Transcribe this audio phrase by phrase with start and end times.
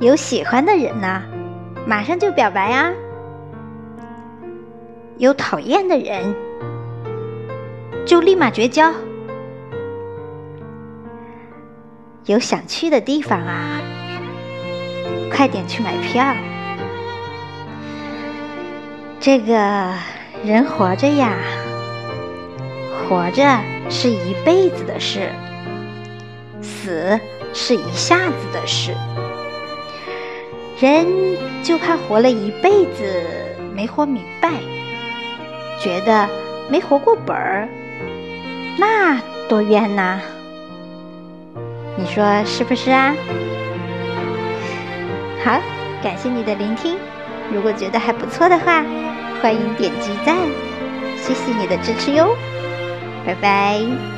[0.00, 1.24] 有喜欢的人呢，
[1.84, 2.92] 马上就表白啊；
[5.16, 6.36] 有讨厌的人，
[8.06, 8.92] 就立马绝交。
[12.26, 13.80] 有想去的地方啊，
[15.32, 16.24] 快点去买票。
[19.18, 19.52] 这个
[20.44, 21.34] 人活着呀，
[23.08, 23.58] 活着
[23.90, 25.32] 是一辈子的事，
[26.62, 27.18] 死
[27.52, 28.94] 是一下子的事。
[30.80, 31.06] 人
[31.62, 33.24] 就怕活了一辈子
[33.74, 34.50] 没活明白，
[35.80, 36.28] 觉得
[36.68, 37.68] 没活过本儿，
[38.78, 40.20] 那多冤呐！
[41.96, 43.14] 你说是不是啊？
[45.44, 45.60] 好，
[46.02, 46.96] 感谢你的聆听。
[47.52, 48.84] 如果觉得还不错的话，
[49.42, 50.36] 欢迎点击赞，
[51.16, 52.36] 谢谢你的支持哟，
[53.26, 54.17] 拜拜。